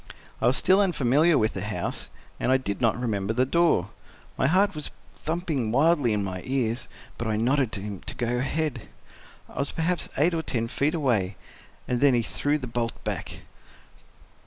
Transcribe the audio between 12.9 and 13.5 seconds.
back.